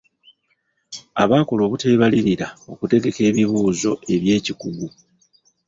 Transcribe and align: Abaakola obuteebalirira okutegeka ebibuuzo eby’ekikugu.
Abaakola 1.21 1.61
obuteebalirira 1.67 2.47
okutegeka 2.71 3.21
ebibuuzo 3.29 3.91
eby’ekikugu. 4.13 4.87